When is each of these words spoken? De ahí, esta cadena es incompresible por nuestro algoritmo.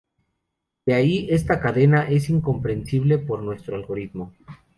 De 0.83 0.95
ahí, 0.95 1.27
esta 1.29 1.59
cadena 1.59 2.09
es 2.09 2.31
incompresible 2.31 3.19
por 3.19 3.43
nuestro 3.43 3.75
algoritmo. 3.75 4.33